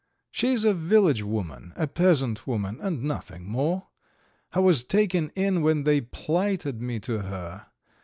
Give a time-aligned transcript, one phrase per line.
[0.31, 3.83] She's a village woman, a peasant woman, and nothing more.
[4.51, 7.67] I was taken in when they plighted me to her.